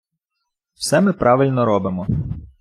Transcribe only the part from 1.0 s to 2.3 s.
ми правильно робимо.